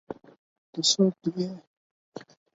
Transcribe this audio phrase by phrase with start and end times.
[0.71, 1.49] ته څوک ېې